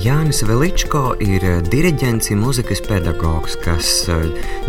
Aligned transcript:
Jānis 0.00 0.38
Veličko 0.48 1.16
ir 1.20 1.42
diriģents 1.68 2.30
un 2.32 2.40
mūzikas 2.40 2.80
pedagogs, 2.86 3.56
kas 3.60 3.90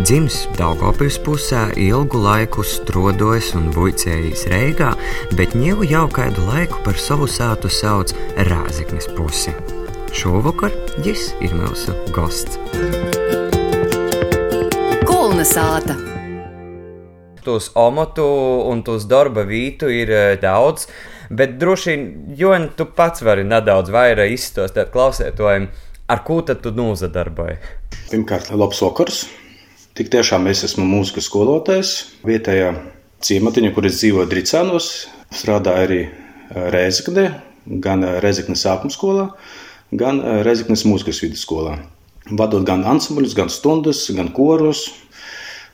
dzimis 0.02 0.42
Daugopils 0.58 1.16
pusē, 1.24 1.62
ilgu 1.80 2.20
laiku 2.20 2.64
strodojas 2.66 3.52
un 3.56 3.70
vuicējis 3.72 4.44
Reigā, 4.52 4.92
bet 5.38 5.56
ņēvu 5.56 5.88
jau 5.88 6.04
kādu 6.12 6.44
laiku 6.50 6.82
par 6.84 7.00
savu 7.00 7.30
sātu 7.30 7.72
sauc 7.72 8.12
Rāziknes 8.50 9.08
pusi. 9.16 9.56
Šovakar 10.12 10.74
jis 11.06 11.30
ir 11.40 11.56
mūsu 11.56 11.96
gosts. 12.12 12.60
Kulna 15.08 15.48
sāta! 15.48 16.11
Tos 17.44 17.70
omotu 17.78 18.24
un 18.70 18.82
tos 18.86 19.06
darba 19.10 19.44
vītu 19.48 19.90
ir 19.92 20.12
daudz. 20.42 20.88
Bet 21.32 21.56
droši 21.60 21.90
vien, 21.90 22.08
Joņa, 22.36 22.72
tu 22.76 22.86
pats 22.96 23.24
vari 23.24 23.44
nedaudz 23.48 23.92
vairāk 23.92 24.34
izstāstīt 24.34 24.90
klausētājiem, 24.92 25.68
ar 26.12 26.24
ko 26.26 26.40
tad 26.44 26.60
tu 26.64 26.72
nozadarboji? 26.76 27.56
Pirmkārt, 28.10 28.50
labs 28.52 28.82
vakars. 28.84 29.22
Tik 29.96 30.08
tiešām 30.12 30.46
es 30.48 30.64
esmu 30.64 30.84
mūzikas 30.88 31.26
skolotājs 31.28 31.94
vietējā 32.24 32.72
ciematiņa, 33.24 33.72
kur 33.76 33.88
es 33.88 33.98
dzīvoju 34.00 34.28
Dricānos. 34.30 34.90
Strādāju 35.32 35.86
arī 35.86 36.00
Rēzeknē, 36.72 37.26
gan 37.84 38.04
Rēzeknes 38.24 38.64
sākuma 38.66 38.92
skolā, 38.92 39.26
gan 39.92 40.20
Rēzeknes 40.44 40.84
mūzikas 40.88 41.22
vidusskolā. 41.24 41.78
Vadot 42.38 42.64
gan 42.68 42.84
ansambļus, 42.86 43.36
gan 43.36 43.50
stundas, 43.52 44.04
gan 44.16 44.30
korus, 44.36 44.86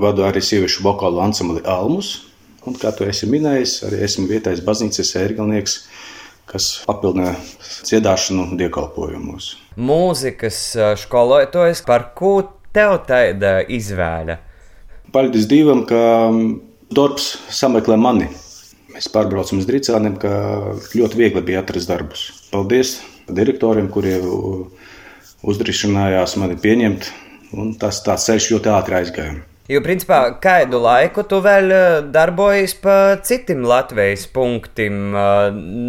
vadu 0.02 0.25
arī 0.27 0.43
sieviešu 0.45 0.84
vokālu 0.87 1.23
ansambli 1.25 1.62
Almus. 1.69 2.25
Un, 2.66 2.75
kā 2.77 2.91
tu 2.93 3.07
esi 3.09 3.29
minējis, 3.30 3.79
arī 3.88 4.02
esmu 4.05 4.27
vietējais 4.29 4.65
baznīcas 4.66 5.15
ērgalnieks, 5.21 5.77
kas 6.48 6.66
papildina 6.88 7.34
dziedāšanu 7.87 8.59
dievkalpojumos. 8.59 9.55
Mūzikas 9.79 10.61
skolotājs, 11.01 11.84
par 11.87 12.11
ko 12.19 12.34
tev 12.76 12.99
tāda 13.09 13.60
izvēle? 13.63 14.41
Paldies 15.15 15.46
Dievam, 15.49 15.87
ka 15.88 16.01
darbs 16.93 17.30
sameklē 17.54 17.96
mani. 18.01 18.29
Mēs 18.93 19.09
pārbraucam 19.13 19.60
uz 19.60 19.69
Drīcāniem, 19.69 20.19
ka 20.21 20.32
ļoti 20.99 21.21
viegli 21.21 21.45
bija 21.46 21.63
atrast 21.63 21.88
darbus. 21.88 22.26
Paldies 22.52 22.99
direktoriem, 23.30 23.88
kuriem 23.93 24.26
uzdrošinājās 25.46 26.37
mani 26.41 26.59
pieņemt. 26.60 27.13
Un 27.57 27.73
tas 27.80 28.02
tāds 28.04 28.26
ceļš 28.29 28.51
ļoti 28.52 28.73
ātri 28.74 28.99
aizgāja. 28.99 29.37
Jo, 29.69 29.83
principā, 29.85 30.23
kādu 30.41 30.79
laiku 30.80 31.21
tu 31.29 31.43
vēl 31.45 31.73
darbojies 32.09 32.73
pa 32.80 33.19
citiem 33.21 33.66
Latvijas 33.69 34.23
punktiem, 34.33 35.13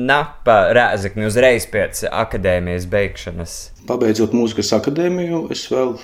napa 0.10 0.58
rēzakni 0.76 1.30
uzreiz 1.30 1.64
pēc 1.72 2.02
akadēmijas 2.12 2.90
beigšanas? 2.92 3.56
Pabeidzot 3.88 4.36
mūzikas 4.36 4.74
akadēmiju, 4.76 5.46
es 5.56 5.64
vēl, 5.72 5.96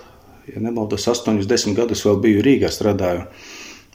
ja 0.53 0.63
nemaldos, 0.63 1.09
8, 1.11 1.43
10 1.43 1.75
gadus 1.75 2.05
vēl 2.07 2.23
biju 2.23 2.47
Rīgā 2.47 2.71
strādāju. 2.71 3.27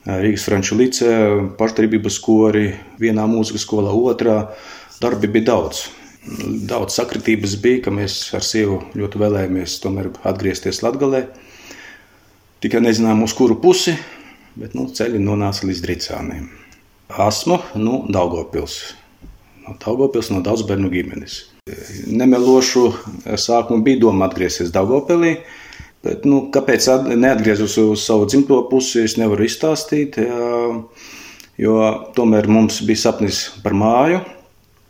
Rīgas 0.05 0.45
franču 0.45 0.77
licē, 0.77 1.17
pašdarbības 1.57 2.21
kori, 2.21 2.69
vienā 3.01 3.25
mūzikas 3.33 3.65
skolā, 3.65 3.97
otrā. 3.97 4.43
Darbi 5.01 5.33
bija 5.33 5.55
daudz. 5.55 5.87
Daudz 6.69 7.01
sakritības 7.01 7.57
bija, 7.65 7.87
ka 7.89 7.97
mēs 7.97 8.27
ar 8.37 8.45
sievu 8.45 8.83
ļoti 8.93 9.25
vēlējāmies 9.25 9.81
tomēr 9.81 10.13
atgriezties 10.29 10.85
Latgalē. 10.85 11.31
Tikai 12.61 12.83
nezinām, 12.85 13.23
uz 13.25 13.33
kuru 13.33 13.55
pusi, 13.57 13.95
bet 14.61 14.75
nu, 14.77 14.83
ceļi 14.93 15.17
nonāca 15.23 15.65
līdz 15.65 15.79
Drīcāniem. 15.81 16.49
Esmu 17.25 17.57
nu, 17.81 18.03
Daugopils. 18.13 18.75
No 19.65 19.79
Daugopils, 19.81 20.29
no 20.29 20.43
daudz 20.45 20.67
bērnu 20.69 20.91
ģimenes. 20.93 21.39
Nemelošu, 22.11 22.83
sākumā 23.41 23.81
bija 23.87 24.03
doma 24.03 24.29
atgriezties 24.29 24.75
Daugopilī, 24.75 25.39
bet 26.05 26.27
nu, 26.29 26.43
kāpēc 26.53 26.91
neatgriezos 27.15 27.79
uz 27.81 28.05
savu 28.05 28.29
dzimto 28.29 28.61
pusi, 28.69 29.07
es 29.09 29.17
nevaru 29.17 29.49
izstāstīt. 29.49 30.21
Jā, 30.21 30.53
jo 31.65 31.79
tomēr 32.17 32.51
mums 32.53 32.83
bija 32.85 33.07
sapnis 33.07 33.47
par 33.65 33.73
māju. 33.73 34.21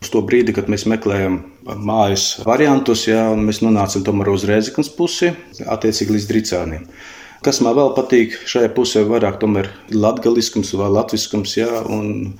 Uz 0.02 0.10
to 0.10 0.25
brīdi, 0.26 0.56
kad 0.58 0.66
mēs 0.72 0.88
meklējam 0.91 1.38
mājas 1.87 2.32
variantus, 2.42 3.06
jā, 3.06 3.28
mēs 3.38 3.62
nonācām 3.62 4.02
tomēr 4.10 4.34
uz 4.34 4.50
Rēzeknas 4.50 4.91
pusi, 4.98 5.31
attiecīgi 5.70 6.19
līdz 6.19 6.31
Drīcāniem. 6.34 6.91
Kas 7.40 7.62
man 7.64 7.72
vēl 7.72 7.94
patīk 7.96 8.34
šajā 8.50 8.68
pusē, 8.76 9.00
vairāk 9.08 9.38
tomēr 9.40 9.70
latgaliskums 9.96 10.74
vai 10.76 10.90
latviskums, 10.92 11.54
jā, 11.56 11.70
un 11.88 12.34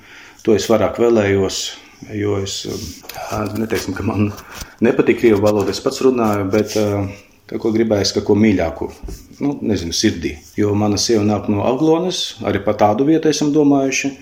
to 0.45 0.53
es 0.53 0.67
vairāk 0.69 1.01
vēlējos, 1.01 1.61
jo 2.17 2.37
es 2.43 2.59
neteiksim, 3.57 3.97
ka 3.97 4.05
man 4.05 4.29
nepatīk 4.85 5.23
krievu 5.23 5.41
valoda, 5.47 5.73
es 5.73 5.81
pats 5.81 6.03
runāju, 6.05 6.51
bet 6.53 6.77
tā, 6.77 7.57
ko 7.57 7.73
gribēju, 7.73 8.11
ka 8.19 8.25
ko 8.29 8.37
mīļāku, 8.37 8.91
nu, 9.41 9.55
nezinu, 9.73 9.97
sirdī. 9.97 10.35
Jo 10.61 10.75
mana 10.77 11.01
sieva 11.01 11.25
nāk 11.25 11.49
no 11.49 11.65
Aglonas, 11.65 12.37
arī 12.45 12.61
par 12.67 12.77
tādu 12.85 13.09
vietu 13.09 13.33
esam 13.33 13.55
domājuši. 13.57 14.13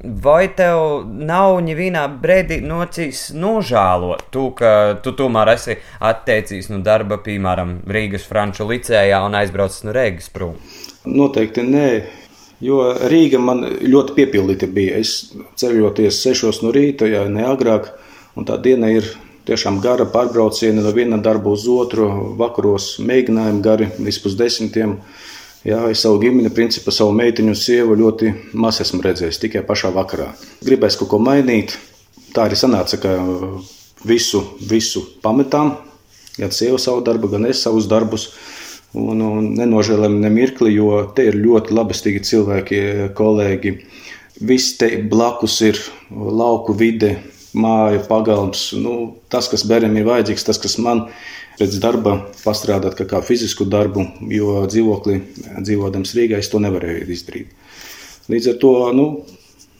Vai 0.00 0.48
tev 0.56 1.04
nav 1.12 1.58
nevienā 1.60 2.06
brīdī 2.22 2.62
nocīs 2.64 3.26
nožēlot 3.36 4.22
to, 4.32 4.46
ka 4.56 4.70
tu 5.04 5.12
tomēr 5.16 5.52
esi 5.52 5.76
atteicies 6.00 6.70
no 6.72 6.78
darba, 6.84 7.18
piemēram, 7.20 7.82
Rīgas 7.84 8.24
Franču 8.28 8.64
licējā 8.70 9.18
un 9.26 9.36
aizbraucis 9.36 9.84
no 9.84 9.92
Rīgas 9.92 10.30
prom? 10.32 10.56
Noteikti 11.04 11.66
nē. 11.66 11.88
Jo 12.64 12.80
Rīga 13.12 13.40
man 13.40 13.60
ļoti 13.64 14.16
piepildīta 14.16 14.68
bija. 14.72 15.00
Es 15.00 15.34
ceļoties 15.60 16.22
6 16.24 16.64
no 16.64 16.72
rīta, 16.76 17.08
ja 17.08 17.26
ne 17.28 17.44
agrāk, 17.48 17.92
un 18.36 18.48
tā 18.48 18.56
diena 18.60 18.88
ir 18.92 19.08
tiešām 19.48 19.82
gara 19.84 20.06
pārbrauciena 20.08 20.84
no 20.84 20.92
viena 20.96 21.20
darba 21.20 21.52
uz 21.52 21.66
otru, 21.68 22.08
vakaros 22.40 22.94
mēģinājumi 23.04 23.64
gari 23.64 23.88
līdz 23.98 24.20
pusdesmitiem. 24.24 24.96
Jā, 25.60 25.82
es 25.92 26.00
savu 26.00 26.16
ģimeni, 26.22 26.48
principā 26.56 26.92
savu 26.94 27.12
meitiņu 27.18 27.52
sievu 27.58 27.92
ļoti 28.00 28.30
maz 28.56 28.78
esmu 28.80 29.02
redzējis, 29.04 29.42
tikai 29.42 29.60
pašā 29.68 29.90
vakarā. 29.92 30.30
Gribēju 30.64 31.02
kaut 31.02 31.10
ko 31.10 31.18
mainīt. 31.20 31.74
Tā 32.32 32.46
arī 32.46 32.56
sanāca, 32.56 32.96
ka 33.02 33.12
visu, 34.08 34.40
visu 34.70 35.02
pametām. 35.20 35.74
Gan 36.38 36.54
sieva 36.56 36.78
savu 36.80 37.02
darbu, 37.04 37.28
gan 37.34 37.44
es 37.50 37.60
savus 37.60 37.90
darbus. 37.90 38.30
Un, 38.96 39.20
un 39.20 39.50
nenožēlējam 39.58 40.16
ne 40.22 40.30
mirkli, 40.32 40.72
jo 40.78 41.02
te 41.14 41.28
ir 41.28 41.36
ļoti 41.36 41.76
labestīgi 41.76 42.24
cilvēki, 42.30 42.80
kolēģi. 43.18 43.74
Viss 44.48 44.78
te 44.80 44.94
blakus 45.12 45.58
ir 45.66 45.76
lauku 46.08 46.72
vide, 46.72 47.18
māja, 47.56 48.02
pagalms. 48.08 48.70
Nu, 48.78 48.96
tas, 49.32 49.48
kas 49.50 49.66
bērniem 49.68 50.00
ir 50.00 50.08
vajadzīgs, 50.08 50.46
tas, 50.46 50.60
kas 50.60 50.78
man 50.82 51.06
pēc 51.60 51.76
darba 51.82 52.16
pastrādāt 52.44 52.96
kā, 52.98 53.06
kā 53.08 53.20
fizisku 53.24 53.66
darbu, 53.68 54.06
jo 54.32 54.62
dzīvoklī, 54.70 55.20
dzīvodams 55.60 56.14
Rīgā, 56.16 56.40
es 56.40 56.48
to 56.52 56.62
nevarēju 56.62 57.10
izdarīt. 57.12 57.52
Līdz 58.30 58.52
ar 58.52 58.58
to 58.62 58.72
nu, 58.96 59.06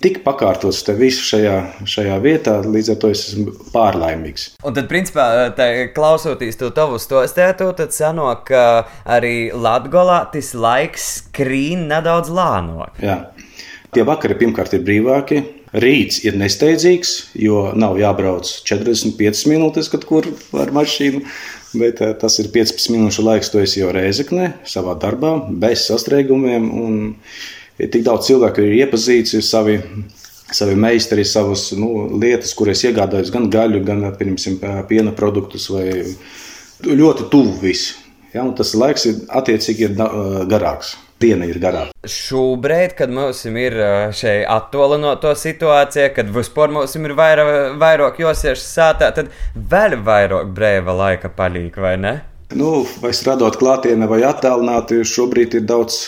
tik 0.02 0.22
pakārtots 0.24 0.80
te 0.84 0.94
viss 0.96 1.22
šajā, 1.28 1.56
šajā 1.88 2.16
vietā, 2.24 2.56
līdz 2.64 2.94
ar 2.94 2.98
to 3.02 3.10
es 3.12 3.26
esmu 3.30 3.54
pārlaimīgs. 3.74 4.46
Un 4.66 4.76
tad, 4.76 4.88
principā, 4.90 5.26
klausoties 5.96 6.58
to 6.60 6.72
tavu 6.76 6.98
stostētu, 7.00 7.70
tad 7.78 7.94
sanāk, 7.96 8.46
ka 8.50 8.64
arī 9.04 9.52
Latgolā 9.52 10.22
tas 10.32 10.52
laiks 10.56 11.08
skrīn 11.20 11.86
nedaudz 11.92 12.32
lānok. 12.32 13.00
Jā. 13.04 13.22
Tie 13.90 14.04
vakari 14.06 14.36
pirmkārt 14.38 14.76
ir 14.76 14.84
brīvāki, 14.86 15.40
Rīts 15.70 16.24
ir 16.26 16.34
nesteidzīgs, 16.34 17.10
jo 17.38 17.68
nav 17.78 17.94
jābrauc 18.00 18.48
45 18.66 19.44
minūtes, 19.46 19.90
kad 19.92 20.02
kur 20.08 20.26
ar 20.58 20.72
mašīnu. 20.74 21.22
Bet 21.78 22.00
eh, 22.02 22.14
tas 22.18 22.40
ir 22.42 22.48
15 22.50 22.90
minūšu 22.90 23.22
laiks, 23.22 23.52
tu 23.52 23.60
esi 23.62 23.78
jau 23.78 23.92
reizeknē, 23.94 24.48
savā 24.66 24.96
darbā, 24.98 25.36
bez 25.62 25.84
sastrēgumiem. 25.86 26.66
Tik 27.80 28.02
daudz 28.04 28.26
cilvēku, 28.26 28.64
ir 28.66 28.80
iepazīstināti, 28.80 29.38
ir 29.38 29.46
savi, 29.46 29.76
savi 30.50 30.74
meistari, 30.74 31.22
savas 31.24 31.68
nu, 31.78 32.08
lietas, 32.18 32.56
kuras 32.58 32.82
iegādājas 32.88 33.30
gan 33.32 33.46
gaļu, 33.52 33.84
gan 33.86 34.02
pirmsim, 34.18 34.58
piena 34.90 35.14
produktus. 35.16 35.70
Ļoti 36.82 37.28
tuvu 37.30 37.54
viss. 37.62 37.94
Ja, 38.34 38.42
tas 38.58 38.74
laiks 38.78 39.06
ir 39.06 39.22
attiecīgi 39.38 39.86
ir 39.86 39.96
garāks 40.50 40.96
diena 41.20 41.48
ir 41.48 41.60
garāka. 41.60 41.92
Šobrīd, 42.08 42.94
kad 42.98 43.12
mums 43.12 43.42
ir 43.48 43.76
šeit 44.16 44.46
attālināto 44.50 45.34
situācija, 45.36 46.10
kad 46.16 46.32
vispār 46.32 46.72
mums 46.74 46.96
ir 46.96 47.14
vaira, 47.18 47.44
vairāk 47.80 48.22
jāsiež 48.22 48.62
sātā, 48.62 49.12
tad 49.16 49.30
vēl 49.54 49.98
vairāk 50.06 50.52
brīva 50.56 50.96
laika 51.04 51.32
paliek, 51.36 51.76
vai 51.76 51.96
ne? 52.00 52.14
Nu, 52.56 52.80
vai 52.98 53.12
strādāt 53.14 53.60
klātienē 53.60 54.08
vai 54.10 54.24
attālināti, 54.26 55.04
šobrīd 55.06 55.60
ir 55.60 55.68
daudz 55.68 56.00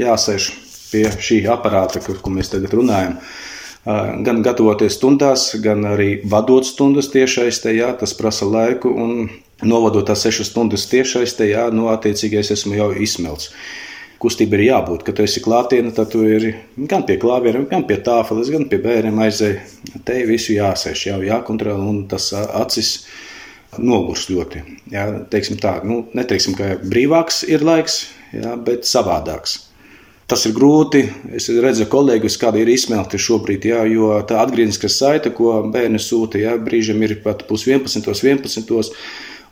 jāsēž 0.00 0.50
pie 0.90 1.06
šī 1.08 1.38
aparāta, 1.48 2.02
kur, 2.04 2.18
kur 2.20 2.34
mēs 2.34 2.52
tagad 2.52 2.74
runājam. 2.76 3.16
Gan 3.82 4.42
gatavoties 4.44 4.98
stundās, 4.98 5.48
gan 5.62 5.86
arī 5.94 6.10
vadot 6.28 6.66
stundas 6.68 7.08
tiešais, 7.10 7.62
te, 7.64 7.72
jā, 7.74 7.88
tas 7.98 8.12
prasa 8.14 8.46
laiku, 8.46 8.92
un 8.92 9.32
novadot 9.66 10.06
tās 10.06 10.22
sešas 10.26 10.52
stundas 10.52 10.84
tiešais, 10.90 11.34
te, 11.38 11.48
jā, 11.50 11.64
nu, 11.74 11.88
attiecīgi 11.90 12.38
es 12.42 12.52
esmu 12.58 12.76
jau 12.76 12.92
izsmelts 12.92 13.50
kustība 14.22 14.58
ir 14.58 14.66
jābūt. 14.68 15.02
Kad 15.06 15.18
tu 15.18 15.26
esi 15.26 15.42
klātienē, 15.44 15.92
tad 15.96 16.12
tu 16.14 16.22
ir 16.28 16.48
gan 16.90 17.04
pie 17.08 17.18
klavieriem, 17.22 17.66
gan 17.70 17.84
pie 17.88 17.98
tāfeles, 18.04 18.52
gan 18.54 18.68
pie 18.70 18.78
bērniem 18.82 19.18
aizēji. 19.26 19.58
Te 20.06 20.20
visu 20.28 20.56
jāsēž, 20.56 21.08
jau 21.10 21.18
jākontrolē, 21.26 21.90
un 21.92 22.04
tas 22.10 22.30
acis 22.36 22.94
nogurs 23.80 24.28
ļoti. 24.30 24.62
Jā, 24.92 25.08
teiksim 25.32 25.58
tā, 25.62 25.78
nu, 25.88 26.02
neteiksim, 26.16 26.56
ka 26.58 26.76
brīvāks 26.82 27.42
ir 27.48 27.64
laiks, 27.66 28.04
jā, 28.36 28.56
bet 28.62 28.88
savādāks. 28.88 29.58
Tas 30.30 30.46
ir 30.48 30.54
grūti. 30.56 31.02
Es 31.36 31.50
redzu, 31.50 31.84
kolēģis 31.92 32.38
kādi 32.40 32.62
ir 32.62 32.70
izsmelti 32.72 33.20
šobrīd, 33.20 33.66
jā, 33.68 33.82
jo 33.90 34.14
tā 34.28 34.38
atgriezniskā 34.40 34.88
saite, 34.88 35.32
ko 35.36 35.58
bērni 35.72 36.00
sūta, 36.00 36.40
jā, 36.40 36.54
brīžiem 36.62 37.02
ir 37.04 37.18
pat 37.24 37.44
pus 37.48 37.66
11, 37.68 38.08
11. 38.08 38.96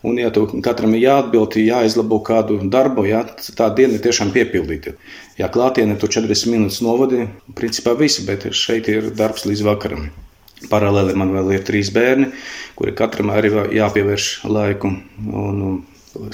Un, 0.02 0.17
ja 0.17 0.31
tu 0.32 0.47
katram 0.64 0.94
ir 0.97 1.02
jāatbild, 1.05 1.58
jāizlabo 1.61 2.23
kādu 2.25 2.56
darbu, 2.73 3.05
jā, 3.05 3.20
tā 3.56 3.69
diena 3.76 3.99
ir 3.99 4.05
tiešām 4.05 4.32
piepildīta. 4.32 4.94
Ja 5.37 5.50
klātienē 5.52 5.99
tu 6.00 6.08
40 6.08 6.49
minūtes 6.55 6.81
novadi, 6.85 7.26
principā 7.56 7.93
viss, 7.99 8.23
bet 8.25 8.47
šeit 8.56 8.88
ir 8.88 9.11
darbs 9.17 9.44
līdz 9.44 9.64
vakaram. 9.67 10.08
Paralēli 10.73 11.17
man 11.17 11.32
vēl 11.37 11.55
ir 11.56 11.64
trīs 11.69 11.93
bērni, 11.93 12.31
kuri 12.76 12.97
katram 12.97 13.32
arī 13.32 13.52
jāpievērš 13.76 14.31
laiku. 14.49 14.93
Un, 15.29 15.62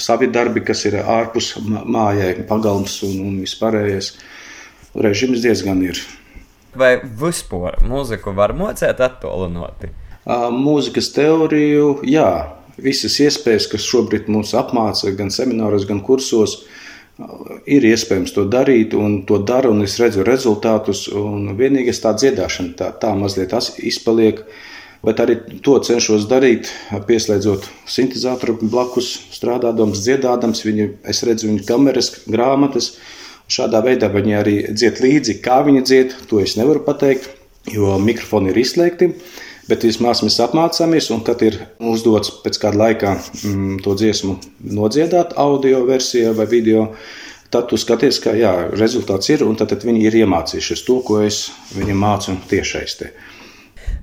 savi 0.01 0.29
darbi, 0.33 0.63
kas 0.65 0.85
ir 0.89 0.99
ārpus 1.03 1.55
mājai, 1.67 2.33
pagalms 2.49 3.01
un, 3.07 3.19
un 3.27 3.37
vispārējais, 3.43 4.13
režims 5.07 5.43
diezgan 5.45 5.83
ir. 5.85 6.01
Vai 6.77 6.97
vispār 7.03 7.81
mūziku 7.87 8.35
var 8.37 8.55
mocēt 8.57 9.01
attālinoti? 9.05 9.91
Mūzikas 10.27 11.13
teoriju, 11.15 12.01
jā, 12.09 12.31
visas 12.83 13.19
iespējas, 13.23 13.69
kas 13.73 13.87
šobrīd 13.87 14.31
mums 14.33 14.55
apmāca 14.57 15.13
gan 15.17 15.33
semināros, 15.33 15.87
gan 15.89 16.03
kursos, 16.05 16.61
ir 17.65 17.85
iespējams 17.89 18.35
to 18.37 18.45
darīt, 18.53 18.95
un 18.95 19.23
to 19.29 19.39
dara, 19.49 19.71
un 19.73 19.85
es 19.87 19.97
redzu 20.01 20.25
rezultātus. 20.27 21.07
Vienīgais 21.57 22.03
tā 22.03 22.13
dziedāšana 22.19 22.77
tā, 22.77 22.91
tā 23.01 23.15
mazliet 23.17 23.55
izpaliek, 23.81 24.43
bet 25.07 25.23
arī 25.25 25.39
to 25.65 25.79
cenšos 25.87 26.27
darīt, 26.29 26.69
pieslēdzot 27.09 27.71
sintēzatoru 27.89 28.59
blakus, 28.67 29.15
strādādams, 29.33 30.03
dziedādams. 30.05 30.65
Viņi, 30.67 30.91
es 31.09 31.23
redzu 31.27 31.49
viņu 31.51 31.65
kameras, 31.69 32.13
grāmatas. 32.29 32.97
Šādā 33.47 33.79
veidā 33.87 34.11
viņi 34.11 34.33
arī 34.35 34.57
dzied 34.75 35.01
līdzi, 35.01 35.39
kā 35.45 35.61
viņi 35.65 35.85
dzied, 35.87 36.15
to 36.27 36.41
es 36.43 36.57
nevaru 36.59 36.83
pateikt, 36.85 37.31
jo 37.71 37.95
mikrofoni 38.03 38.51
ir 38.51 38.59
izslēgti. 38.59 39.13
Bet 39.67 39.83
vismaz 39.83 40.23
mēs 40.23 40.39
apmācāmies, 40.45 41.09
un 41.11 41.25
tad 41.27 41.43
ir 41.43 41.59
uzdots 41.83 42.31
pēc 42.45 42.61
kāda 42.63 42.79
laika 42.85 43.17
mm, 43.19 43.81
to 43.83 43.97
dziesmu 43.99 44.37
nodziedāt 44.79 45.35
audio 45.43 45.83
versijā 45.89 46.31
vai 46.37 46.47
video. 46.51 46.93
Tad 47.51 47.69
tu 47.71 47.79
skaties, 47.79 48.19
ka 48.23 48.35
jā, 48.35 48.53
rezultāts 48.79 49.31
ir, 49.31 49.43
un 49.47 49.59
tad, 49.59 49.71
tad 49.75 49.87
viņi 49.87 50.05
ir 50.07 50.21
iemācījušies 50.23 50.85
to, 50.87 51.01
ko 51.07 51.21
es 51.27 51.49
viņiem 51.75 51.99
mācu 52.03 52.35
tiešsaistē. 52.51 53.11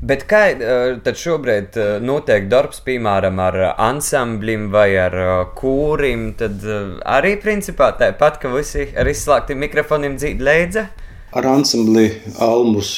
Bet 0.04 0.26
kā 0.28 0.42
eh, 0.52 0.98
tad 1.04 1.16
šobrīd 1.20 1.78
eh, 1.80 1.92
notiek 2.04 2.50
darbs, 2.52 2.82
piemēram, 2.84 3.40
ar 3.40 3.58
ansamblim 3.72 4.68
vai 4.74 4.90
ar 5.00 5.16
eh, 5.16 5.32
kūrim? 5.56 6.34
Tad 6.40 6.66
arī 7.08 7.38
principā 7.40 7.94
tāpat, 8.00 8.42
ka 8.42 8.52
visi 8.52 8.90
ar 9.00 9.08
izslēgtiem 9.08 9.64
mikrofoniem 9.64 10.20
dzīvo 10.20 10.44
līdzi. 10.50 10.86
Ar 11.34 11.48
ansambli 11.50 12.12
Almus 12.46 12.90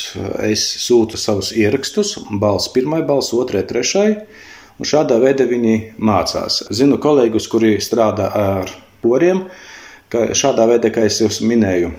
es 0.44 0.66
sūtu 0.84 1.16
savus 1.16 1.54
ierakstus, 1.56 2.18
balss 2.42 2.68
pirmai, 2.74 3.00
balss 3.08 3.32
otrai, 3.32 3.62
trešai. 3.64 4.10
Un 4.76 4.90
šādā 4.90 5.22
veidā 5.24 5.46
viņi 5.48 5.76
mācās. 6.04 6.66
Zinu 6.76 6.98
kolēģus, 7.00 7.48
kuri 7.48 7.78
strādā 7.80 8.28
ar 8.36 8.74
poriem, 9.00 9.46
ka 10.12 10.26
šādā 10.36 10.66
veidā, 10.68 10.92
kā 10.92 11.06
es 11.08 11.22
jau 11.22 11.30
minēju, 11.48 11.94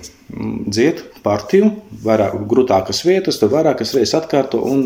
dzied 0.69 1.01
partiju, 1.25 1.71
vairāk 2.05 2.37
grūtākas 2.51 3.01
vietas, 3.07 3.41
tad 3.41 3.55
vairākas 3.55 3.95
reizes 3.97 4.13
atkārto 4.19 4.61
un 4.61 4.85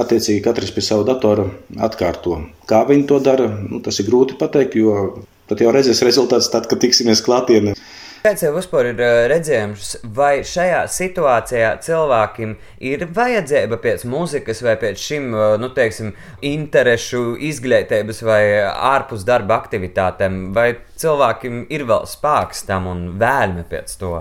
attiecīgi 0.00 0.40
katrs 0.46 0.72
pie 0.72 0.86
sava 0.88 1.04
datora 1.12 1.50
atkārto. 1.84 2.38
Kā 2.70 2.80
viņi 2.88 3.10
to 3.12 3.20
dara, 3.20 3.50
nu, 3.60 3.84
tas 3.84 4.00
ir 4.00 4.08
grūti 4.08 4.40
pateikt, 4.40 4.80
jo 4.80 5.26
tad 5.52 5.60
jau 5.60 5.74
redzēs 5.76 6.00
rezultāts 6.08 6.48
tad, 6.48 6.64
kad 6.70 6.80
tiksimies 6.80 7.20
klātienē. 7.28 7.76
Kāds 8.22 8.44
jau 8.44 8.52
vispār 8.54 8.92
ir 8.92 9.00
redzējums, 9.32 9.96
vai 10.14 10.44
šajā 10.46 10.84
situācijā 10.94 11.72
cilvēkiem 11.82 12.52
ir 12.86 13.00
vajadzība 13.16 13.80
pēc 13.82 14.04
mūzikas 14.06 14.62
vai 14.62 14.76
pēc 14.78 15.02
šim, 15.02 15.26
nu, 15.58 15.70
teiksim, 15.74 16.12
interešu 16.46 17.34
izglītības 17.50 18.22
vai 18.22 18.42
ārpus 18.70 19.26
darba 19.26 19.58
aktivitātēm, 19.58 20.38
vai 20.54 20.68
cilvēkiem 21.02 21.64
ir 21.74 21.82
vēl 21.90 22.06
spēks 22.06 22.62
tam 22.70 22.86
un 22.92 23.02
vēlme 23.18 23.66
pēc 23.66 23.98
to? 23.98 24.14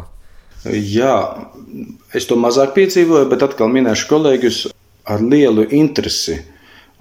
Jā, 0.66 1.16
es 2.18 2.26
to 2.30 2.42
mazāk 2.42 2.74
piedzīvoju, 2.74 3.30
bet 3.30 3.46
atkal 3.46 3.70
minēšu 3.70 4.10
kolēģus 4.10 4.62
ar 5.14 5.22
lielu 5.22 5.70
interesi. 5.78 6.40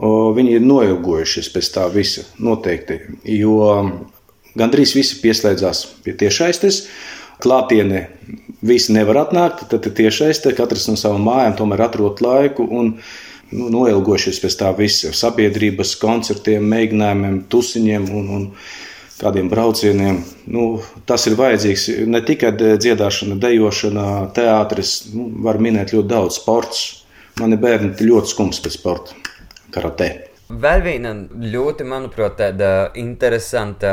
Viņi 0.00 0.56
ir 0.56 0.68
noilgojušies 0.68 1.48
pēc 1.52 1.74
tā 1.74 1.88
visa 1.92 2.28
noteikti, 2.40 3.00
jo 3.40 3.56
Gandrīz 4.58 4.94
visi 4.96 5.20
pieslēdzās 5.22 5.84
pie 6.04 6.14
tiešaistes. 6.18 6.84
Klātienē 7.40 8.04
visi 8.66 8.92
nevar 8.92 9.22
atnākt, 9.22 9.64
tad 9.70 9.86
tiešaiste 9.96 10.52
katrs 10.58 10.88
no 10.90 10.96
savām 11.00 11.24
mājām 11.24 11.56
tomēr 11.62 11.86
atrod 11.86 12.20
laiku 12.24 12.66
un 12.66 12.92
nu, 13.54 13.70
noilgošies 13.72 14.40
pēc 14.42 14.58
tā 14.60 14.72
visa 14.76 15.14
sabiedrības 15.16 15.94
koncertiem, 16.02 16.66
mēģinājumiem, 16.68 17.42
tusiņiem 17.50 18.08
un, 18.20 18.30
un 18.36 18.46
kādiem 19.20 19.50
braucieniem. 19.52 20.22
Nu, 20.52 20.68
tas 21.08 21.26
ir 21.28 21.38
vajadzīgs 21.40 21.88
ne 22.10 22.22
tikai 22.26 22.54
dziedāšana, 22.60 23.36
dejošana, 23.40 24.06
teātris, 24.36 24.96
nu, 25.14 25.30
var 25.46 25.60
minēt 25.62 25.94
ļoti 25.96 26.12
daudz 26.12 26.40
sports. 26.42 26.88
Mani 27.40 27.56
bērni 27.60 27.94
ļoti 28.04 28.34
skums 28.34 28.60
pēc 28.60 28.76
sporta, 28.76 29.16
karatē. 29.72 30.29
Vēl 30.50 30.80
viena 30.82 31.12
ļoti, 31.30 31.84
manuprāt, 31.86 32.32
tāda 32.40 32.90
interesanta 32.98 33.90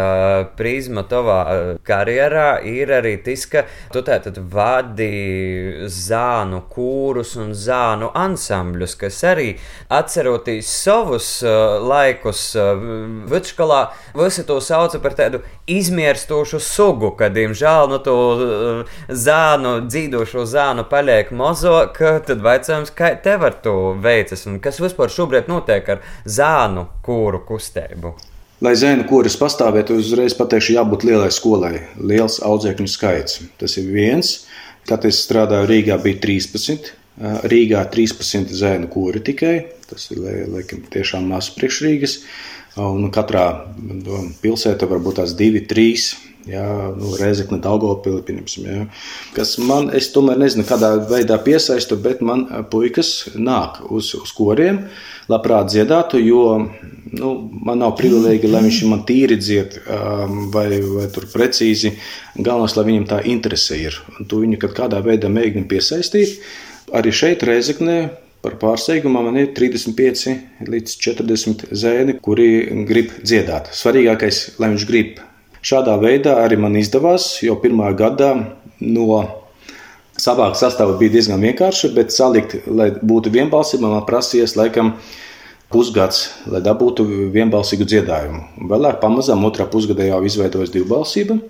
prizma 0.57 1.03
tavā 1.05 1.35
eh, 1.51 1.67
karjerā 1.85 2.63
ir 2.65 2.89
arī 2.97 3.11
tas, 3.21 3.43
ka 3.45 3.61
tu 3.93 4.01
tātad 4.01 4.39
vadi 4.41 5.85
zānu 5.85 6.63
kūrus 6.71 7.35
un 7.37 7.51
zānu 7.53 8.09
ansambļus, 8.09 8.95
kas 8.97 9.19
arī 9.29 9.51
atceroties 9.93 10.71
savus 10.81 11.27
uh, 11.45 11.77
laikus 11.77 12.41
uh, 12.57 12.73
viduskolā, 13.29 13.83
visi 14.17 14.47
to 14.47 14.57
sauca 14.57 14.97
par 15.03 15.13
tādu 15.19 15.43
izmirstošu 15.69 16.57
sugu, 16.63 17.13
kad, 17.19 17.37
diemžēl, 17.37 17.85
nu, 17.91 18.01
to 18.01 18.17
zānu, 19.13 19.75
dzīvošo 19.85 20.47
zānu 20.49 20.87
paliek 20.89 21.29
mazāk, 21.29 22.01
tad 22.25 22.41
vaicājums, 22.41 22.95
kā 22.97 23.13
tev 23.21 23.45
ar 23.45 23.61
to 23.61 23.77
veicas 24.01 24.47
un 24.49 24.57
kas 24.63 24.81
vispār 24.81 25.13
šobrīd 25.13 25.53
notiek 25.53 25.93
ar 25.97 26.05
zānu 26.25 26.46
zānu 26.47 26.87
kūru 27.05 27.41
kustību? 27.47 28.13
Lai 28.63 28.73
zēnu 28.79 29.05
kūris 29.09 29.37
pastāvētu, 29.37 29.99
uzreiz 30.01 30.33
pateikšu, 30.37 30.77
jābūt 30.79 31.05
lielai 31.05 31.29
skolai, 31.33 31.83
liels 32.01 32.39
audzēkņu 32.45 32.89
skaits. 32.89 33.41
Tas 33.61 33.77
ir 33.77 33.91
viens. 33.93 34.47
Kad 34.87 35.05
es 35.05 35.19
strādāju 35.25 35.67
Rīgā, 35.69 35.97
bija 36.01 36.17
13. 36.23 36.93
Rīgā 37.51 37.83
13 37.93 38.53
zēnu 38.55 38.89
kūri 38.93 39.21
tikai. 39.29 39.55
Tas 39.89 40.07
ir 40.13 40.23
laikam 40.53 40.85
tiešām 40.93 41.27
maz 41.29 41.51
priekšrīgas. 41.53 42.21
Un 42.81 43.11
katrā 43.13 43.45
pilsētā 44.41 44.89
varbūt 44.89 45.19
tās 45.19 45.35
divi, 45.37 45.63
trīs 45.69 46.13
Jā, 46.47 46.65
nu, 46.95 47.11
Reizekne, 47.19 47.59
Daugopili, 47.63 48.21
pieņemsim, 48.23 48.67
jā. 48.71 48.83
kas 49.35 49.57
man, 49.59 49.89
es 49.95 50.07
tomēr 50.13 50.39
nezinu, 50.39 50.63
kādā 50.67 50.93
veidā 51.09 51.35
piesaistu, 51.43 51.97
bet 51.99 52.21
man 52.23 52.45
puikas 52.71 53.11
nāk 53.35 53.81
uz, 53.91 54.13
uz 54.15 54.31
koriem, 54.35 54.85
labprāt 55.27 55.73
dziedātu, 55.73 56.21
jo 56.23 56.43
nu, 57.11 57.31
man 57.67 57.83
nav 57.83 57.97
privilēģija, 57.99 58.53
lai 58.53 58.63
viņš 58.67 58.79
man 58.87 59.03
tīri 59.09 59.39
dzied 59.41 59.75
vai, 60.53 60.69
vai 60.81 61.09
tur 61.11 61.27
precīzi. 61.33 61.97
Galvenais, 62.37 62.77
lai 62.77 62.85
viņam 62.91 63.09
tā 63.09 63.19
interese 63.27 63.79
ir. 63.81 63.99
Un 64.15 64.29
tu 64.29 64.39
viņu 64.43 64.61
kādā 64.67 65.01
veidā 65.03 65.31
mēģini 65.33 65.67
piesaistīt. 65.67 66.39
Arī 66.95 67.11
šeit, 67.11 67.43
Reizeknē, 67.43 67.97
Par 68.37 68.53
pārsteigumu 68.61 69.23
man 69.25 69.37
ir 69.41 69.49
35 69.57 70.67
līdz 70.69 70.93
40 71.03 71.63
zēni, 71.75 72.13
kuri 72.23 72.85
grib 72.87 73.15
dziedāt. 73.19 73.71
Svarīgākais, 73.75 74.43
lai 74.61 74.69
viņš 74.75 74.85
grib 74.87 75.17
Šādā 75.67 75.97
veidā 75.99 76.37
arī 76.45 76.55
man 76.63 76.77
izdevās, 76.79 77.41
jo 77.43 77.57
pirmā 77.59 77.89
gadā 77.97 78.29
no 78.79 79.17
savākt 80.15 80.59
sastāvu 80.61 80.95
bija 81.01 81.17
diezgan 81.17 81.43
vienkārši, 81.43 81.89
bet 81.97 82.13
salikt, 82.15 82.55
lai 82.71 82.93
būtu 82.95 83.33
vienbalsība, 83.33 83.89
man 83.91 84.05
prasījās 84.07 84.55
laikam 84.55 84.93
pusgads, 85.73 86.21
lai 86.47 86.61
dabūtu 86.63 87.03
vienbalsīgu 87.35 87.89
dziedājumu. 87.89 88.45
Vēlāk, 88.71 89.01
pamazām, 89.03 89.43
otrā 89.49 89.67
pusgadā 89.67 90.07
jau 90.07 90.23
izveidojas 90.29 90.71
divbalsība. 90.71 91.41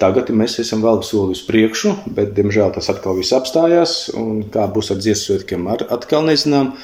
Tagad 0.00 0.32
mēs 0.32 0.56
esam 0.62 0.80
vēl 0.80 1.02
soli 1.04 1.36
uz 1.36 1.44
priekšu, 1.44 1.98
bet, 2.16 2.32
diemžēl, 2.38 2.72
tas 2.78 2.88
atkal 2.88 3.18
viss 3.20 3.36
apstājās. 3.36 3.98
Kā 4.54 4.70
būs 4.72 4.94
ar 4.94 5.02
dziesmu 5.04 5.26
svētkiem, 5.26 5.68
atkal 5.68 6.24
nezinām. 6.24 6.78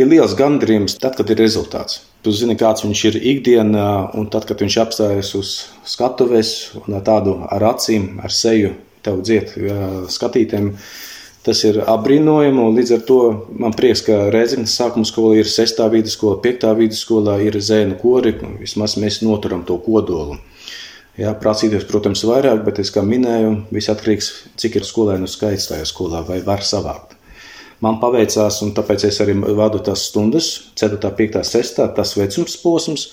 Ir 0.00 0.08
liels 0.08 0.32
gandrījums 0.38 0.96
tad, 0.96 1.18
kad 1.20 1.28
ir 1.28 1.42
rezultāts. 1.42 2.07
Tu 2.22 2.34
zini, 2.34 2.56
kāds 2.58 2.82
viņš 2.82 3.02
ir 3.10 3.18
ikdienā, 3.34 3.88
un 4.18 4.26
tad, 4.32 4.48
kad 4.48 4.58
viņš 4.64 4.78
apstājas 4.82 5.34
uz 5.38 5.52
skatuves 5.86 6.72
un 6.82 6.98
ar 6.98 7.04
tādu 7.06 7.36
ar 7.46 7.70
acīm, 7.70 8.16
ar 8.24 8.34
seju 8.34 8.74
tev 9.06 9.22
dziet 9.22 9.54
skatītēm, 10.10 10.72
Tas 11.48 11.62
ir 11.64 11.78
apbrīnojami, 11.80 12.64
līdz 12.76 12.90
ar 12.92 13.02
to 13.08 13.18
man 13.62 13.72
prieks, 13.72 14.02
ka 14.04 14.26
Rēzaknes 14.34 14.74
sākuma 14.76 15.08
skola 15.08 15.38
ir 15.38 15.48
6. 15.48 15.78
vidusskola, 15.94 16.36
5. 16.44 16.66
vidusskolā 16.76 17.38
ir 17.46 17.56
zēnu 17.56 17.96
kori. 18.02 18.34
Vismaz 18.58 18.98
mēs 19.00 19.22
noturam 19.24 19.62
to 19.64 19.78
kodolu. 19.80 20.36
Jā, 21.18 21.32
prasīties, 21.40 21.86
protams, 21.88 22.26
vairāk, 22.28 22.60
bet 22.66 22.82
es 22.82 22.92
kā 22.94 23.00
minēju, 23.06 23.54
viss 23.72 23.90
atkarīgs, 23.90 24.28
cik 24.60 24.76
ir 24.78 24.86
skolēnu 24.86 25.30
skaits 25.30 25.70
tajā 25.70 25.86
skolā 25.88 26.20
vai 26.28 26.42
var 26.46 26.66
savākt. 26.66 27.17
Man 27.84 28.00
paveicās, 28.02 28.62
un 28.66 28.72
tāpēc 28.74 29.04
es 29.06 29.20
arī 29.22 29.36
vadu 29.56 29.78
tās 29.86 30.08
stundas, 30.10 30.48
4, 30.80 30.98
5, 30.98 31.42
6, 31.46 31.82
tas 31.94 32.14
vecums 32.18 32.56
posms, 32.62 33.04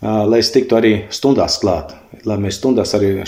lai 0.00 0.38
es 0.40 0.52
tiktu 0.54 0.78
arī 0.78 0.92
stundās 1.12 1.58
klāt. 1.60 1.92
Lai 2.24 2.38
mēs 2.40 2.56
stundās 2.60 2.94
arī 2.96 3.18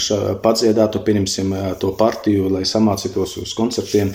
padziedātu, 0.42 1.02
pieņemsim 1.04 1.52
to 1.82 1.92
partiju, 1.98 2.48
lai 2.54 2.64
samācītos 2.68 3.36
uz 3.42 3.52
koncertiem. 3.58 4.14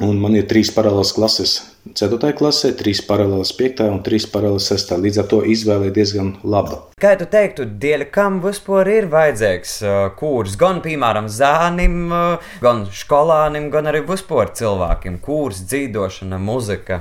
Un 0.00 0.16
man 0.22 0.38
ir 0.38 0.48
trīs 0.48 0.72
paralēlas 0.72 1.12
klases 1.12 1.58
4. 1.80 2.34
klasē, 2.36 2.74
3 2.76 3.06
paralēlas 3.08 3.50
5. 3.56 3.86
un 3.88 4.02
3 4.04 4.26
paralēlas 4.28 4.66
6. 4.68 4.90
Līdz 5.00 5.20
ar 5.22 5.28
to 5.30 5.38
izvēle 5.48 5.88
ir 5.88 5.94
diezgan 5.96 6.34
laba. 6.44 6.82
Kā 7.00 7.14
tu 7.16 7.24
teiktu, 7.30 7.64
dēļ 7.80 8.04
kam 8.12 8.36
vispār 8.44 8.90
ir 8.92 9.06
vajadzīgs 9.12 9.78
uh, 9.86 9.94
kurs? 10.18 10.58
Gan, 10.60 10.82
piemēram, 10.84 11.30
zēnim, 11.32 11.94
uh, 12.12 12.50
gan 12.60 12.84
skolānim, 12.92 13.70
gan 13.72 13.88
arī 13.88 14.02
vispār 14.04 14.52
cilvēkiem- 14.60 15.16
kurs, 15.26 15.62
dzīvošana, 15.70 16.36
muzika. 16.36 17.00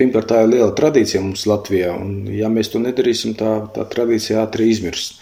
Pirmkārt, 0.00 0.30
tā 0.32 0.40
ir 0.46 0.48
liela 0.54 0.72
tradīcija 0.72 1.20
mums 1.20 1.44
Latvijā, 1.44 1.92
un 1.92 2.24
ja 2.32 2.48
mēs 2.48 2.72
to 2.72 2.80
nedarīsim, 2.80 3.36
tā, 3.36 3.68
tā 3.74 3.84
tradīcija 3.84 4.46
ātri 4.46 4.70
izmirs. 4.72 5.18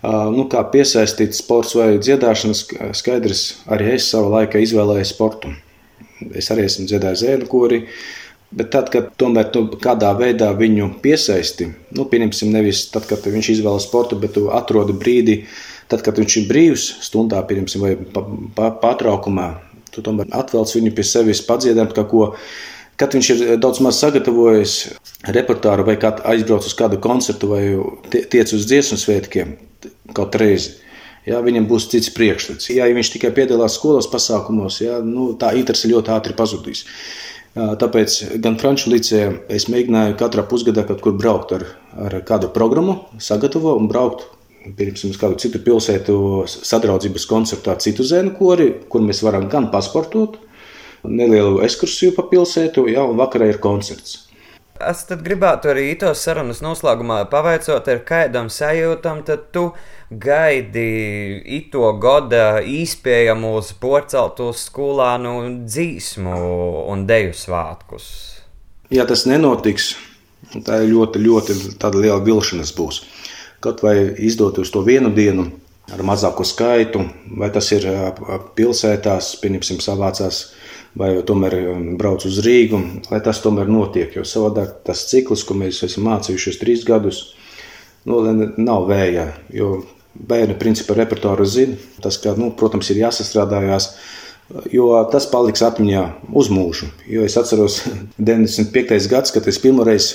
Uh, 0.00 0.32
nu, 0.32 0.48
kā 0.48 0.64
piesaistīt 0.72 1.36
sports 1.36 1.76
vai 1.76 1.98
dziedāšanas, 2.00 2.64
skaidrs, 2.96 3.44
arī 3.68 3.92
es 3.98 4.08
savā 4.08 4.40
laikā 4.40 4.64
izvēlējos 4.64 5.12
sportu. 5.12 5.52
Es 6.34 6.50
arī 6.54 6.68
esmu 6.68 6.86
dziedājis 6.88 7.24
zēnu 7.24 7.48
kori. 7.50 7.82
Bet 8.54 8.70
tad, 8.70 8.90
kad 8.92 9.08
tomēr 9.18 9.48
tu 9.50 9.64
kādā 9.82 10.12
veidā 10.14 10.52
viņu 10.54 10.92
piesaisti, 11.02 11.66
nu, 11.96 12.04
pieņemsim, 12.10 12.52
nevis 12.54 12.84
tad, 12.92 13.08
kad 13.10 13.24
viņš 13.26 13.48
izvēlas 13.56 13.88
sportu, 13.88 14.18
bet 14.20 14.36
tu 14.36 14.44
atrodi 14.54 14.94
brīdi, 14.94 15.40
tad, 15.90 16.04
kad 16.06 16.20
viņš 16.20 16.36
ir 16.38 16.46
brīvs, 16.52 16.84
stundā, 17.02 17.40
pieņemsim, 17.48 17.82
vai 17.82 18.68
pārtraukumā, 18.82 19.48
tu 19.90 20.04
tomēr 20.06 20.30
atvelc 20.38 20.70
viņu 20.76 20.94
pie 20.94 21.06
sevis, 21.08 21.42
padziedāt 21.48 21.96
kaut 21.96 22.10
ko. 22.12 22.28
Kad 23.00 23.16
viņš 23.16 23.32
ir 23.34 23.42
daudz 23.58 23.80
maz 23.82 23.98
sagatavojis 23.98 24.76
repertuāru, 25.34 25.88
vai 25.88 25.96
aizbraucis 25.98 26.70
uz 26.70 26.78
kādu 26.78 27.00
koncertu, 27.02 27.50
vai 27.50 27.64
tiec 28.12 28.54
uz 28.54 28.68
dziesmu 28.70 29.00
svētkiem 29.02 29.56
kaut 30.14 30.38
reizi, 30.38 30.76
ja, 31.28 31.40
viņam 31.44 31.68
būs 31.70 31.88
cits 31.92 32.12
priekšstats. 32.14 32.70
Ja, 32.74 32.88
viņš 32.92 33.12
tikai 33.16 33.32
piedalās 33.36 33.78
skolas 33.78 34.08
pasākumos, 34.10 34.80
ja, 34.84 35.00
nu, 35.04 35.32
tā 35.40 35.54
interese 35.58 35.90
ļoti 35.90 36.12
ātri 36.14 36.36
pazudīs. 36.36 36.84
Tāpēc 37.54 38.16
gan 38.42 38.56
Franču 38.58 38.90
licē 38.90 39.20
es 39.54 39.68
mēģināju 39.70 40.16
katrā 40.18 40.42
pusgadā 40.50 40.82
kaut 40.88 41.04
kur 41.04 41.14
braukt 41.14 41.52
ar, 41.54 41.68
ar 41.94 42.16
kādu 42.26 42.50
programmu, 42.54 43.04
sagatavo 43.22 43.76
un 43.78 43.86
braukt. 43.90 44.26
Pirms 44.64 45.02
uz 45.04 45.18
kādu 45.20 45.36
citu 45.42 45.60
pilsētu 45.60 46.14
sadraudzības 46.48 47.26
koncertu 47.28 47.70
ar 47.70 47.82
citu 47.84 48.06
zēnu 48.08 48.32
kori, 48.38 48.70
kur 48.88 49.04
mēs 49.04 49.20
varam 49.22 49.44
gan 49.52 49.68
pasportot, 49.70 50.38
nelielu 51.04 51.60
ekskursiju 51.66 52.14
pa 52.16 52.24
pilsētu, 52.30 52.86
ja, 52.88 53.04
un 53.04 53.20
vakarā 53.20 53.50
ir 53.52 53.60
koncerts. 53.62 54.24
Es 54.82 55.04
gribētu 55.06 55.70
arī 55.70 55.92
tos 55.94 56.24
sarunas 56.26 56.58
noslēgumā 56.64 57.20
pavaicot, 57.30 57.86
ar 57.86 58.00
kādam 58.06 58.48
sajūtam, 58.50 59.20
tad 59.22 59.46
tu 59.54 59.68
gaidi 60.10 61.38
ito 61.60 61.92
gada 62.02 62.58
īspējamu 62.58 63.54
uz 63.60 63.70
porceltu 63.78 64.50
skolānu 64.50 65.36
dzīsmu 65.62 66.34
un 66.90 67.06
deju 67.06 67.36
svētkus. 67.38 68.08
Ja 68.90 69.06
tas 69.06 69.24
nenotiks, 69.30 69.94
tā 70.66 70.82
ir 70.82 70.90
ļoti, 70.90 71.22
ļoti 71.22 71.58
liela 71.94 72.18
vilšanās 72.26 72.74
būs. 72.74 73.04
Kaut 73.62 73.80
vai 73.86 73.94
izdotos 74.26 74.74
to 74.74 74.82
vienu 74.82 75.14
dienu 75.14 75.46
ar 75.94 76.02
mazāku 76.02 76.44
skaitu, 76.44 77.06
vai 77.38 77.52
tas 77.54 77.70
ir 77.76 77.86
pilsētās, 78.58 79.36
pieņemsim, 79.38 79.78
savācās 79.84 80.48
vai 80.98 81.10
tomēr 81.26 81.56
um, 81.72 81.86
brauc 81.98 82.24
uz 82.28 82.38
Rīgu, 82.44 82.80
lai 83.10 83.20
tas 83.24 83.42
tomēr 83.42 83.70
notiek. 83.70 84.14
Jo 84.14 84.26
savādāk 84.28 84.80
tas 84.86 85.06
cikls, 85.10 85.42
ko 85.46 85.56
mēs 85.58 85.82
esam 85.86 86.06
mācījušies 86.08 86.60
trīs 86.60 86.84
gadus, 86.86 87.24
nu, 88.06 88.20
nav 88.56 88.86
vējā. 88.90 89.28
Jo 89.54 89.80
bērni 90.14 90.56
principā 90.58 90.96
repertuāru 90.98 91.46
zina. 91.46 91.78
Tas, 92.02 92.18
ka, 92.22 92.34
nu, 92.38 92.52
protams, 92.58 92.90
ir 92.90 93.02
jāsastrādājās. 93.02 93.90
Jo 94.72 94.90
tas 95.10 95.26
paliks 95.30 95.64
atmiņā 95.64 96.04
uz 96.36 96.50
mūžu. 96.52 96.90
Jo 97.10 97.24
es 97.26 97.36
atceros 97.40 97.80
95. 98.30 99.08
gads, 99.10 99.34
kad 99.34 99.48
es 99.50 99.58
pirmoreiz, 99.62 100.12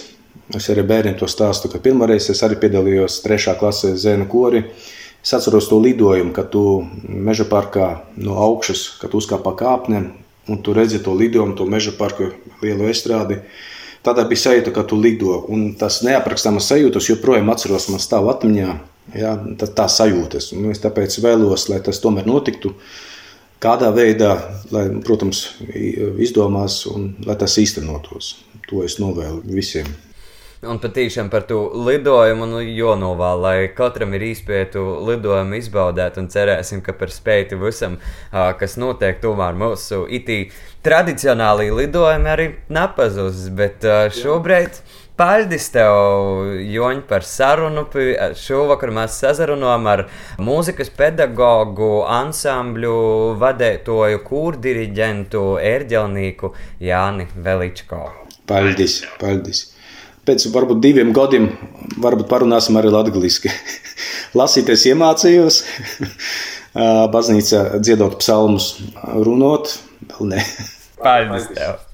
es 0.56 0.70
arī 0.72 0.86
bērniem 0.88 1.18
to 1.20 1.28
stāstu, 1.30 1.72
ka 1.72 1.82
pirmoreiz 1.84 2.30
es 2.32 2.44
arī 2.46 2.60
piedalījos 2.62 3.20
trešā 3.26 3.58
klasē 3.60 3.96
Zēna 4.00 4.30
kori. 4.30 4.64
Es 5.20 5.34
atceros 5.36 5.68
to 5.68 5.82
lidojumu, 5.84 6.32
kad 6.32 6.48
tu 6.54 6.64
meža 7.04 7.44
parkā 7.50 7.90
no 8.16 8.38
augšas, 8.40 8.86
kad 9.02 9.18
uzkāp 9.18 9.44
pa 9.44 9.52
kāpnēm, 9.60 10.14
un 10.50 10.62
tu 10.66 10.74
redzi 10.74 11.02
to 11.04 11.14
lidojumu, 11.14 11.56
to 11.56 11.68
meža 11.70 11.94
parku 11.98 12.32
lielo 12.64 12.90
estrādi. 12.90 13.40
Tādā 14.06 14.24
bija 14.28 14.46
sajūta, 14.46 14.74
ka 14.76 14.86
tu 14.88 14.98
lido. 15.00 15.42
Un 15.52 15.74
tas 15.80 16.00
neaprakstāmas 16.08 16.70
sajūtas 16.72 17.10
joprojām 17.12 17.52
atceros 17.52 17.90
man 17.92 18.02
stāv 18.04 18.30
atmiņā. 18.32 18.74
Ja, 19.18 19.34
tā, 19.60 19.68
tā 19.76 19.88
sajūtas. 19.92 20.52
Un 20.56 20.70
es 20.74 20.82
tāpēc 20.84 21.18
vēlos, 21.24 21.68
lai 21.72 21.82
tas 21.86 22.02
tomēr 22.04 22.30
notiktu. 22.30 22.76
Kādā 23.60 23.90
veidā, 23.92 24.36
lai, 24.72 24.86
protams, 25.04 25.50
izdomās 26.24 26.86
un 26.88 27.12
lai 27.28 27.36
tas 27.40 27.58
īstenotos. 27.60 28.38
To 28.70 28.86
es 28.86 29.00
novēlu 29.02 29.42
visiem. 29.50 29.90
Un 30.60 30.76
patīšām 30.84 31.30
par 31.32 31.46
to 31.48 31.58
lidojumu, 31.88 32.44
nu, 32.52 32.58
jo 32.60 32.92
novēl, 33.00 33.44
lai 33.46 33.58
katram 33.72 34.12
ir 34.18 34.26
īspētu 34.28 34.82
lidojumu 35.08 35.56
izbaudēt, 35.56 36.18
un 36.20 36.28
cerēsim, 36.34 36.82
ka 36.84 36.92
par 37.00 37.14
spēju 37.16 37.62
visam, 37.62 37.96
kas 38.34 38.76
notiek 38.76 39.22
tomēr 39.24 39.56
mūsu 39.56 40.02
itī 40.20 40.50
tradicionālī 40.84 41.70
lidojumi 41.78 42.32
arī 42.34 42.50
nepazūs, 42.76 43.46
bet 43.56 43.88
šobrīd. 44.20 44.82
Paldies 45.20 45.66
tev, 45.72 45.94
Joņ, 46.64 47.02
par 47.08 47.24
sarunu. 47.28 47.86
Šovakar 48.40 48.92
mēs 48.96 49.18
sazarunājām 49.20 49.90
ar 49.92 50.06
mūzikas 50.44 50.92
pedagogu, 50.96 52.06
ansambļu 52.20 52.94
vadētoju, 53.40 54.24
kūrdiriģentu, 54.28 55.44
ērģelnieku 55.74 56.54
Jāni 56.84 57.32
Veličko. 57.36 58.08
Paldies! 58.48 59.02
paldies 59.20 59.68
pēc 60.28 60.48
varbūt 60.54 60.82
diviem 60.84 61.14
gadiem 61.16 61.50
varbūt 62.02 62.30
parunāsim 62.32 62.80
arī 62.80 62.94
latviešu. 62.94 63.52
Lasīties 64.40 64.86
iemācījos, 64.92 65.62
baznīcā 67.16 67.82
dziedot 67.82 68.20
psalmus, 68.22 68.72
runot, 69.14 69.78
vēl 70.14 70.34
ne. 70.36 70.48
Paldies! 71.00 71.52
Tev. 71.56 71.89